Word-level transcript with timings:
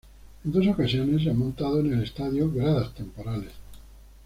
En 0.45 0.51
dos 0.51 0.65
ocasiones 0.65 1.21
se 1.21 1.29
han 1.29 1.37
montado 1.37 1.79
en 1.79 1.93
el 1.93 2.01
estadio 2.01 2.51
gradas 2.51 2.91
temporales. 2.95 3.51